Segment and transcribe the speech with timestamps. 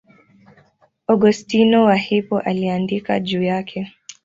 [1.07, 3.91] Augustino wa Hippo aliandika juu yake.